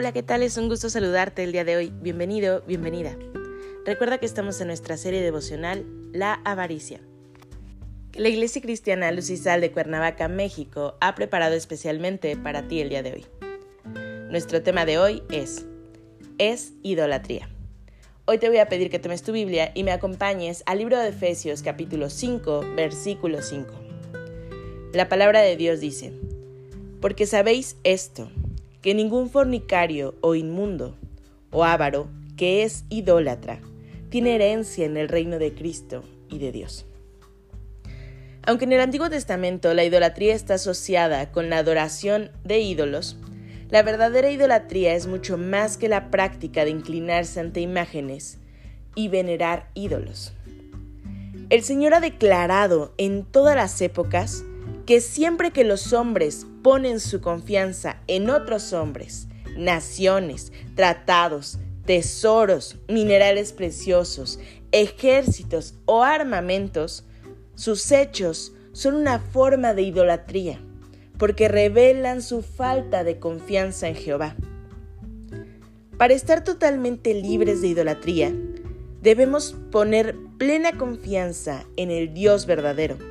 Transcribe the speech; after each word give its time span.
Hola, 0.00 0.12
¿qué 0.12 0.22
tal? 0.22 0.42
Es 0.42 0.56
un 0.56 0.70
gusto 0.70 0.88
saludarte 0.88 1.44
el 1.44 1.52
día 1.52 1.62
de 1.62 1.76
hoy. 1.76 1.92
Bienvenido, 2.00 2.62
bienvenida. 2.66 3.18
Recuerda 3.84 4.16
que 4.16 4.24
estamos 4.24 4.58
en 4.62 4.68
nuestra 4.68 4.96
serie 4.96 5.20
devocional 5.20 5.84
La 6.14 6.40
Avaricia. 6.46 7.02
La 8.14 8.30
Iglesia 8.30 8.62
Cristiana 8.62 9.12
Lucisal 9.12 9.60
de 9.60 9.72
Cuernavaca, 9.72 10.26
México, 10.28 10.96
ha 11.02 11.14
preparado 11.14 11.54
especialmente 11.54 12.34
para 12.38 12.66
ti 12.66 12.80
el 12.80 12.88
día 12.88 13.02
de 13.02 13.12
hoy. 13.12 13.26
Nuestro 14.30 14.62
tema 14.62 14.86
de 14.86 14.96
hoy 14.96 15.22
es 15.30 15.66
Es 16.38 16.72
idolatría. 16.82 17.50
Hoy 18.24 18.38
te 18.38 18.48
voy 18.48 18.56
a 18.56 18.70
pedir 18.70 18.88
que 18.88 19.00
tomes 19.00 19.22
tu 19.22 19.32
Biblia 19.32 19.70
y 19.74 19.84
me 19.84 19.92
acompañes 19.92 20.62
al 20.64 20.78
libro 20.78 20.98
de 20.98 21.10
Efesios 21.10 21.60
capítulo 21.60 22.08
5, 22.08 22.64
versículo 22.74 23.42
5. 23.42 23.68
La 24.94 25.10
palabra 25.10 25.42
de 25.42 25.56
Dios 25.56 25.78
dice, 25.78 26.14
Porque 27.02 27.26
sabéis 27.26 27.76
esto, 27.84 28.30
que 28.82 28.94
ningún 28.94 29.28
fornicario 29.28 30.14
o 30.20 30.34
inmundo 30.34 30.96
o 31.50 31.64
avaro 31.64 32.08
que 32.36 32.62
es 32.62 32.84
idólatra 32.88 33.60
tiene 34.08 34.34
herencia 34.34 34.86
en 34.86 34.96
el 34.96 35.08
reino 35.08 35.38
de 35.38 35.54
Cristo 35.54 36.02
y 36.28 36.38
de 36.38 36.52
Dios. 36.52 36.86
Aunque 38.42 38.64
en 38.64 38.72
el 38.72 38.80
Antiguo 38.80 39.10
Testamento 39.10 39.74
la 39.74 39.84
idolatría 39.84 40.34
está 40.34 40.54
asociada 40.54 41.30
con 41.30 41.50
la 41.50 41.58
adoración 41.58 42.30
de 42.44 42.60
ídolos, 42.60 43.18
la 43.68 43.82
verdadera 43.82 44.30
idolatría 44.30 44.94
es 44.94 45.06
mucho 45.06 45.38
más 45.38 45.76
que 45.76 45.88
la 45.88 46.10
práctica 46.10 46.64
de 46.64 46.70
inclinarse 46.70 47.38
ante 47.38 47.60
imágenes 47.60 48.38
y 48.94 49.08
venerar 49.08 49.70
ídolos. 49.74 50.32
El 51.50 51.62
Señor 51.62 51.94
ha 51.94 52.00
declarado 52.00 52.94
en 52.96 53.24
todas 53.24 53.54
las 53.54 53.80
épocas 53.80 54.44
que 54.90 55.00
siempre 55.00 55.52
que 55.52 55.62
los 55.62 55.92
hombres 55.92 56.48
ponen 56.64 56.98
su 56.98 57.20
confianza 57.20 58.02
en 58.08 58.28
otros 58.28 58.72
hombres, 58.72 59.28
naciones, 59.56 60.52
tratados, 60.74 61.60
tesoros, 61.86 62.76
minerales 62.88 63.52
preciosos, 63.52 64.40
ejércitos 64.72 65.76
o 65.84 66.02
armamentos, 66.02 67.04
sus 67.54 67.92
hechos 67.92 68.52
son 68.72 68.96
una 68.96 69.20
forma 69.20 69.74
de 69.74 69.82
idolatría, 69.82 70.60
porque 71.18 71.46
revelan 71.46 72.20
su 72.20 72.42
falta 72.42 73.04
de 73.04 73.20
confianza 73.20 73.86
en 73.86 73.94
Jehová. 73.94 74.34
Para 75.98 76.14
estar 76.14 76.42
totalmente 76.42 77.14
libres 77.14 77.62
de 77.62 77.68
idolatría, 77.68 78.34
debemos 79.00 79.54
poner 79.70 80.16
plena 80.36 80.76
confianza 80.76 81.64
en 81.76 81.92
el 81.92 82.12
Dios 82.12 82.46
verdadero 82.46 83.09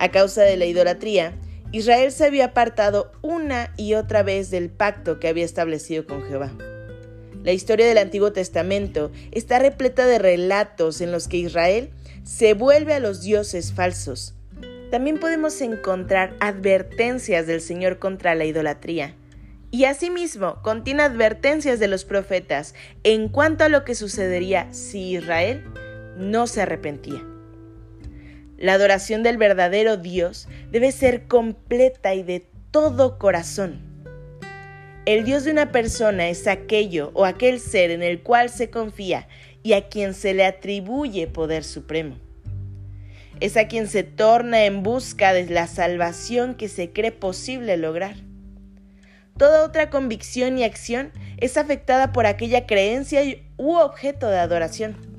a 0.00 0.10
causa 0.10 0.42
de 0.42 0.56
la 0.56 0.64
idolatría, 0.64 1.34
Israel 1.72 2.10
se 2.10 2.24
había 2.24 2.46
apartado 2.46 3.12
una 3.22 3.72
y 3.76 3.94
otra 3.94 4.22
vez 4.22 4.50
del 4.50 4.70
pacto 4.70 5.20
que 5.20 5.28
había 5.28 5.44
establecido 5.44 6.06
con 6.06 6.22
Jehová. 6.24 6.50
La 7.44 7.52
historia 7.52 7.86
del 7.86 7.98
Antiguo 7.98 8.32
Testamento 8.32 9.12
está 9.30 9.58
repleta 9.58 10.06
de 10.06 10.18
relatos 10.18 11.02
en 11.02 11.12
los 11.12 11.28
que 11.28 11.36
Israel 11.36 11.90
se 12.24 12.54
vuelve 12.54 12.94
a 12.94 13.00
los 13.00 13.20
dioses 13.20 13.72
falsos. 13.72 14.34
También 14.90 15.20
podemos 15.20 15.60
encontrar 15.60 16.34
advertencias 16.40 17.46
del 17.46 17.60
Señor 17.60 17.98
contra 17.98 18.34
la 18.34 18.46
idolatría. 18.46 19.14
Y 19.70 19.84
asimismo 19.84 20.60
contiene 20.62 21.02
advertencias 21.02 21.78
de 21.78 21.88
los 21.88 22.04
profetas 22.04 22.74
en 23.04 23.28
cuanto 23.28 23.64
a 23.64 23.68
lo 23.68 23.84
que 23.84 23.94
sucedería 23.94 24.72
si 24.72 25.16
Israel 25.16 25.64
no 26.16 26.46
se 26.46 26.62
arrepentía. 26.62 27.22
La 28.60 28.74
adoración 28.74 29.22
del 29.22 29.38
verdadero 29.38 29.96
Dios 29.96 30.46
debe 30.70 30.92
ser 30.92 31.26
completa 31.26 32.14
y 32.14 32.22
de 32.22 32.46
todo 32.70 33.18
corazón. 33.18 33.80
El 35.06 35.24
Dios 35.24 35.44
de 35.44 35.52
una 35.52 35.72
persona 35.72 36.28
es 36.28 36.46
aquello 36.46 37.10
o 37.14 37.24
aquel 37.24 37.58
ser 37.58 37.90
en 37.90 38.02
el 38.02 38.22
cual 38.22 38.50
se 38.50 38.68
confía 38.68 39.28
y 39.62 39.72
a 39.72 39.88
quien 39.88 40.12
se 40.12 40.34
le 40.34 40.44
atribuye 40.44 41.26
poder 41.26 41.64
supremo. 41.64 42.18
Es 43.40 43.56
a 43.56 43.66
quien 43.66 43.88
se 43.88 44.02
torna 44.02 44.66
en 44.66 44.82
busca 44.82 45.32
de 45.32 45.46
la 45.46 45.66
salvación 45.66 46.54
que 46.54 46.68
se 46.68 46.90
cree 46.90 47.12
posible 47.12 47.78
lograr. 47.78 48.16
Toda 49.38 49.64
otra 49.64 49.88
convicción 49.88 50.58
y 50.58 50.64
acción 50.64 51.12
es 51.38 51.56
afectada 51.56 52.12
por 52.12 52.26
aquella 52.26 52.66
creencia 52.66 53.22
u 53.56 53.76
objeto 53.76 54.28
de 54.28 54.38
adoración. 54.38 55.09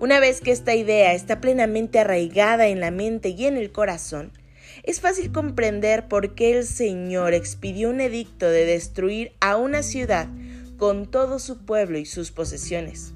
Una 0.00 0.18
vez 0.18 0.40
que 0.40 0.50
esta 0.50 0.74
idea 0.74 1.12
está 1.12 1.42
plenamente 1.42 1.98
arraigada 1.98 2.68
en 2.68 2.80
la 2.80 2.90
mente 2.90 3.28
y 3.28 3.44
en 3.44 3.58
el 3.58 3.70
corazón, 3.70 4.32
es 4.82 4.98
fácil 5.02 5.30
comprender 5.30 6.08
por 6.08 6.34
qué 6.34 6.56
el 6.56 6.64
Señor 6.64 7.34
expidió 7.34 7.90
un 7.90 8.00
edicto 8.00 8.48
de 8.48 8.64
destruir 8.64 9.34
a 9.40 9.58
una 9.58 9.82
ciudad 9.82 10.26
con 10.78 11.10
todo 11.10 11.38
su 11.38 11.66
pueblo 11.66 11.98
y 11.98 12.06
sus 12.06 12.30
posesiones. 12.30 13.12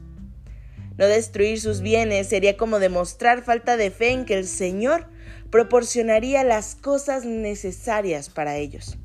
No 0.99 1.07
destruir 1.07 1.59
sus 1.59 1.81
bienes 1.81 2.29
sería 2.29 2.59
como 2.59 2.79
demostrar 2.79 3.43
falta 3.43 3.79
de 3.79 3.91
fe 3.91 4.11
en 4.11 4.27
que 4.27 4.37
el 4.39 4.47
Señor 4.47 5.07
proporcionaría 5.51 6.45
las 6.45 6.75
cosas 6.75 7.25
necesarias 7.25 8.29
para 8.29 8.59
ellos. 8.59 8.99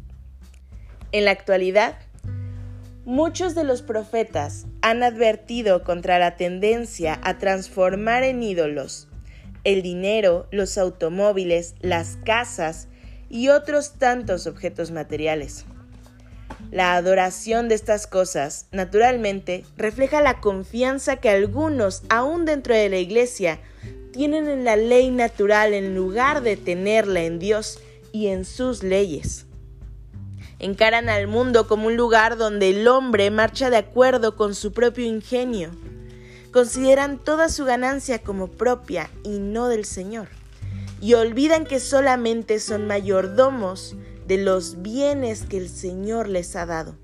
En 1.14 1.24
la 1.24 1.32
actualidad, 1.32 1.98
Muchos 3.10 3.56
de 3.56 3.64
los 3.64 3.82
profetas 3.82 4.68
han 4.84 5.02
advertido 5.02 5.84
contra 5.84 6.20
la 6.20 6.38
tendencia 6.38 7.20
a 7.24 7.40
transformar 7.40 8.22
en 8.22 8.44
ídolos 8.44 9.08
el 9.64 9.82
dinero, 9.82 10.48
los 10.52 10.78
automóviles, 10.78 11.74
las 11.80 12.20
casas 12.24 12.88
y 13.28 13.48
otros 13.48 13.94
tantos 13.94 14.46
objetos 14.46 14.92
materiales. 14.92 15.66
La 16.70 16.94
adoración 16.94 17.68
de 17.68 17.74
estas 17.74 18.06
cosas, 18.06 18.68
naturalmente, 18.72 19.66
refleja 19.76 20.22
la 20.22 20.40
confianza 20.40 21.16
que 21.16 21.30
algunos, 21.30 22.04
aún 22.10 22.46
dentro 22.46 22.76
de 22.76 22.90
la 22.90 22.98
iglesia, 22.98 23.60
tienen 24.12 24.48
en 24.48 24.66
la 24.66 24.76
ley 24.76 25.10
natural 25.10 25.74
en 25.74 25.96
lugar 25.96 26.44
de 26.44 26.58
tenerla 26.58 27.22
en 27.22 27.40
Dios 27.40 27.80
y 28.12 28.28
en 28.28 28.46
sus 28.46 28.84
leyes 28.84 29.49
encaran 30.60 31.10
al 31.10 31.28
mundo 31.28 31.68
como 31.68 31.88
un 31.88 31.96
lugar 31.96 32.38
donde 32.38 32.70
el 32.70 32.88
hombre 32.88 33.32
marcha 33.32 33.70
de 33.70 33.78
acuerdo 33.78 34.36
con 34.36 34.54
su 34.54 34.74
propio 34.74 35.06
ingenio. 35.06 35.72
Consideran 36.52 37.18
toda 37.18 37.50
su 37.50 37.66
ganancia 37.66 38.20
como 38.20 38.48
propia 38.48 39.10
y 39.24 39.40
no 39.40 39.68
del 39.68 39.86
Señor. 39.86 40.28
Y 41.02 41.14
olvidan 41.14 41.66
que 41.66 41.80
solamente 41.80 42.60
son 42.60 42.86
mayordomos 42.86 43.96
de 44.28 44.38
los 44.38 44.82
bienes 44.82 45.44
que 45.44 45.58
el 45.58 45.70
Señor 45.70 46.28
les 46.28 46.56
ha 46.56 46.66
dado. 46.66 46.96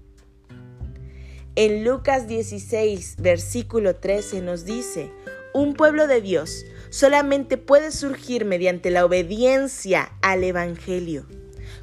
En 1.56 1.86
Lucas 1.86 2.28
16, 2.28 3.16
versículo 3.20 3.96
13 3.96 4.42
nos 4.42 4.66
dice, 4.66 5.10
un 5.54 5.74
pueblo 5.74 6.06
de 6.08 6.20
Dios 6.20 6.66
solamente 6.90 7.58
puede 7.58 7.92
surgir 7.92 8.44
mediante 8.44 8.92
la 8.92 9.06
obediencia 9.06 10.12
al 10.22 10.44
Evangelio 10.44 11.26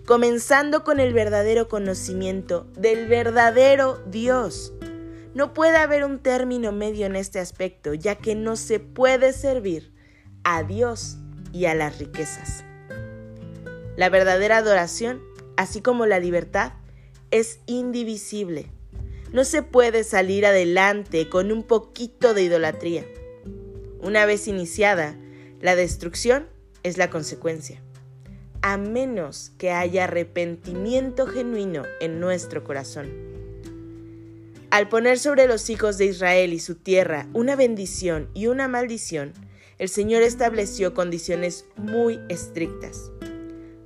comenzando 0.07 0.83
con 0.83 0.99
el 0.99 1.13
verdadero 1.13 1.69
conocimiento 1.69 2.67
del 2.77 3.07
verdadero 3.07 4.03
Dios. 4.07 4.73
No 5.35 5.55
puede 5.55 5.77
haber 5.77 6.05
un 6.05 6.19
término 6.19 6.73
medio 6.73 7.07
en 7.07 7.17
este 7.17 7.39
aspecto, 7.39 7.95
ya 7.95 8.17
que 8.17 8.35
no 8.35 8.57
se 8.57 8.81
puede 8.81 9.33
servir 9.33 9.93
a 10.45 10.63
Dios 10.63 11.19
y 11.53 11.67
a 11.67 11.75
las 11.75 11.99
riquezas. 11.99 12.65
La 13.97 14.09
verdadera 14.09 14.59
adoración, 14.59 15.23
así 15.57 15.81
como 15.81 16.05
la 16.07 16.19
libertad, 16.19 16.73
es 17.31 17.61
indivisible. 17.67 18.71
No 19.33 19.45
se 19.45 19.63
puede 19.63 20.05
salir 20.05 20.45
adelante 20.45 21.29
con 21.29 21.53
un 21.53 21.63
poquito 21.63 22.35
de 22.35 22.43
idolatría. 22.43 23.07
Una 24.01 24.27
vez 24.27 24.49
iniciada, 24.49 25.17
la 25.61 25.77
destrucción 25.77 26.49
es 26.83 26.99
la 26.99 27.09
consecuencia 27.09 27.81
a 28.63 28.77
menos 28.77 29.53
que 29.59 29.71
haya 29.71 30.05
arrepentimiento 30.05 31.27
genuino 31.27 31.83
en 32.01 32.21
nuestro 32.21 32.65
corazón. 32.65 33.11
Al 34.71 34.89
poner 34.89 35.19
sobre 35.19 35.47
los 35.47 35.69
hijos 35.69 35.99
de 35.99 36.07
Israel 36.07 36.53
y 36.55 36.59
su 36.59 36.77
tierra 36.77 37.29
una 37.35 37.57
bendición 37.57 38.29
y 38.33 38.47
una 38.47 38.69
maldición, 38.69 39.35
el 39.79 39.89
Señor 39.89 40.23
estableció 40.23 40.95
condiciones 40.95 41.67
muy 41.77 42.21
estrictas. 42.29 43.11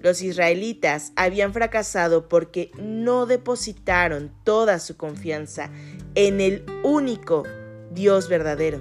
Los 0.01 0.23
israelitas 0.23 1.13
habían 1.17 1.53
fracasado 1.53 2.29
porque 2.29 2.71
no 2.81 3.27
depositaron 3.27 4.31
toda 4.45 4.79
su 4.79 4.97
confianza 4.97 5.71
en 6.15 6.41
el 6.41 6.65
único 6.85 7.43
Dios 7.91 8.29
verdadero, 8.29 8.81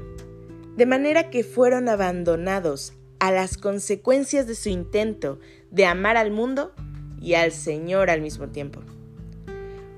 de 0.75 0.86
manera 0.86 1.31
que 1.31 1.44
fueron 1.44 1.89
abandonados 1.89 2.94
a 3.19 3.31
las 3.31 3.57
consecuencias 3.57 4.45
de 4.45 4.53
su 4.56 4.69
intento 4.69 5.39
de 5.72 5.86
amar 5.86 6.18
al 6.18 6.32
mundo 6.32 6.74
y 7.22 7.34
al 7.34 7.52
Señor 7.52 8.10
al 8.10 8.22
mismo 8.22 8.50
tiempo. 8.50 8.82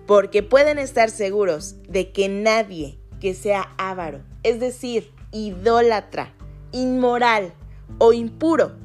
Porque 0.05 0.43
pueden 0.43 0.79
estar 0.79 1.09
seguros 1.09 1.75
de 1.87 2.11
que 2.11 2.29
nadie 2.29 2.97
que 3.19 3.33
sea 3.33 3.73
avaro, 3.77 4.21
es 4.43 4.59
decir, 4.59 5.11
idólatra, 5.31 6.33
inmoral 6.71 7.53
o 7.97 8.13
impuro, 8.13 8.77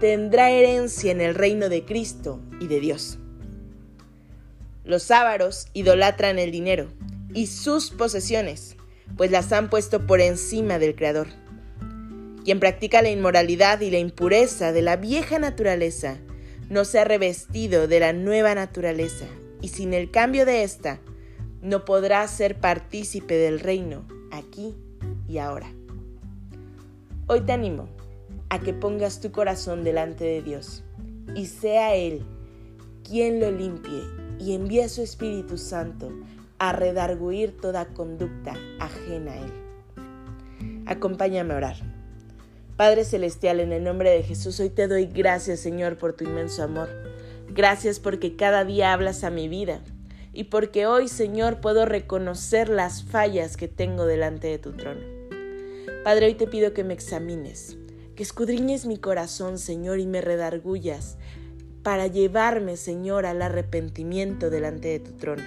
tendrá 0.00 0.50
herencia 0.50 1.12
en 1.12 1.20
el 1.20 1.34
reino 1.34 1.68
de 1.68 1.84
Cristo 1.84 2.40
y 2.60 2.66
de 2.66 2.80
Dios. 2.80 3.18
Los 4.84 5.10
ávaros 5.10 5.68
idolatran 5.72 6.38
el 6.38 6.50
dinero 6.50 6.88
y 7.32 7.46
sus 7.46 7.90
posesiones, 7.90 8.76
pues 9.16 9.30
las 9.30 9.52
han 9.52 9.70
puesto 9.70 10.06
por 10.06 10.20
encima 10.20 10.78
del 10.78 10.94
Creador. 10.94 11.28
Quien 12.46 12.60
practica 12.60 13.02
la 13.02 13.10
inmoralidad 13.10 13.80
y 13.80 13.90
la 13.90 13.98
impureza 13.98 14.70
de 14.70 14.80
la 14.80 14.94
vieja 14.94 15.40
naturaleza 15.40 16.18
no 16.70 16.84
se 16.84 17.00
ha 17.00 17.04
revestido 17.04 17.88
de 17.88 17.98
la 17.98 18.12
nueva 18.12 18.54
naturaleza 18.54 19.26
y 19.60 19.66
sin 19.66 19.92
el 19.92 20.12
cambio 20.12 20.46
de 20.46 20.62
ésta 20.62 21.00
no 21.60 21.84
podrá 21.84 22.24
ser 22.28 22.60
partícipe 22.60 23.34
del 23.34 23.58
reino 23.58 24.04
aquí 24.30 24.76
y 25.26 25.38
ahora. 25.38 25.66
Hoy 27.26 27.40
te 27.40 27.50
animo 27.50 27.88
a 28.48 28.60
que 28.60 28.72
pongas 28.72 29.20
tu 29.20 29.32
corazón 29.32 29.82
delante 29.82 30.22
de 30.22 30.40
Dios 30.40 30.84
y 31.34 31.46
sea 31.46 31.96
Él 31.96 32.22
quien 33.02 33.40
lo 33.40 33.50
limpie 33.50 34.04
y 34.38 34.54
envíe 34.54 34.82
a 34.82 34.88
su 34.88 35.02
Espíritu 35.02 35.58
Santo 35.58 36.12
a 36.60 36.72
redarguir 36.72 37.56
toda 37.56 37.86
conducta 37.86 38.54
ajena 38.78 39.32
a 39.32 39.38
Él. 39.38 40.84
Acompáñame 40.86 41.52
a 41.52 41.56
orar. 41.56 41.95
Padre 42.76 43.04
Celestial, 43.06 43.60
en 43.60 43.72
el 43.72 43.82
nombre 43.84 44.10
de 44.10 44.22
Jesús, 44.22 44.60
hoy 44.60 44.68
te 44.68 44.86
doy 44.86 45.06
gracias, 45.06 45.60
Señor, 45.60 45.96
por 45.96 46.12
tu 46.12 46.24
inmenso 46.24 46.62
amor. 46.62 46.90
Gracias 47.48 48.00
porque 48.00 48.36
cada 48.36 48.66
día 48.66 48.92
hablas 48.92 49.24
a 49.24 49.30
mi 49.30 49.48
vida 49.48 49.80
y 50.34 50.44
porque 50.44 50.86
hoy, 50.86 51.08
Señor, 51.08 51.62
puedo 51.62 51.86
reconocer 51.86 52.68
las 52.68 53.02
fallas 53.02 53.56
que 53.56 53.66
tengo 53.66 54.04
delante 54.04 54.48
de 54.48 54.58
tu 54.58 54.72
trono. 54.72 55.00
Padre, 56.04 56.26
hoy 56.26 56.34
te 56.34 56.46
pido 56.46 56.74
que 56.74 56.84
me 56.84 56.92
examines, 56.92 57.78
que 58.14 58.22
escudriñes 58.22 58.84
mi 58.84 58.98
corazón, 58.98 59.58
Señor, 59.58 59.98
y 59.98 60.06
me 60.06 60.20
redargullas 60.20 61.16
para 61.82 62.08
llevarme, 62.08 62.76
Señor, 62.76 63.24
al 63.24 63.40
arrepentimiento 63.40 64.50
delante 64.50 64.88
de 64.88 65.00
tu 65.00 65.12
trono. 65.12 65.44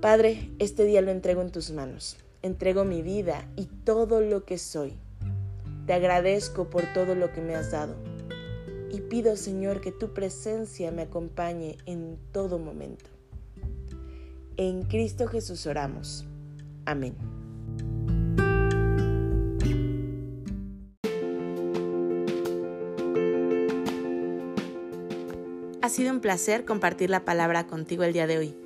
Padre, 0.00 0.52
este 0.58 0.84
día 0.84 1.02
lo 1.02 1.10
entrego 1.10 1.42
en 1.42 1.52
tus 1.52 1.70
manos. 1.70 2.16
Entrego 2.46 2.84
mi 2.84 3.02
vida 3.02 3.44
y 3.56 3.64
todo 3.64 4.20
lo 4.20 4.44
que 4.44 4.56
soy. 4.56 4.92
Te 5.84 5.94
agradezco 5.94 6.70
por 6.70 6.84
todo 6.94 7.16
lo 7.16 7.32
que 7.32 7.40
me 7.40 7.56
has 7.56 7.72
dado. 7.72 7.96
Y 8.92 9.00
pido, 9.00 9.34
Señor, 9.34 9.80
que 9.80 9.90
tu 9.90 10.14
presencia 10.14 10.92
me 10.92 11.02
acompañe 11.02 11.76
en 11.86 12.16
todo 12.30 12.60
momento. 12.60 13.10
En 14.56 14.84
Cristo 14.84 15.26
Jesús 15.26 15.66
oramos. 15.66 16.24
Amén. 16.84 17.16
Ha 25.82 25.88
sido 25.88 26.12
un 26.12 26.20
placer 26.20 26.64
compartir 26.64 27.10
la 27.10 27.24
palabra 27.24 27.66
contigo 27.66 28.04
el 28.04 28.12
día 28.12 28.28
de 28.28 28.38
hoy. 28.38 28.65